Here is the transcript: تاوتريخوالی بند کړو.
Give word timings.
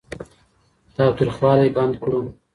تاوتريخوالی 0.95 1.69
بند 1.75 1.93
کړو. 2.01 2.19